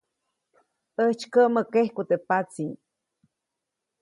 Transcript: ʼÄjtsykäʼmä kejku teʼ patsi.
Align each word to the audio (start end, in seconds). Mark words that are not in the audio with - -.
ʼÄjtsykäʼmä 0.95 1.61
kejku 1.73 2.01
teʼ 2.09 2.23
patsi. 2.27 2.65